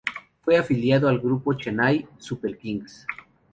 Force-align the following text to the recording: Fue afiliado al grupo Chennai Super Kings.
Fue 0.41 0.57
afiliado 0.57 1.07
al 1.07 1.19
grupo 1.19 1.53
Chennai 1.53 2.07
Super 2.17 2.57
Kings. 2.57 3.05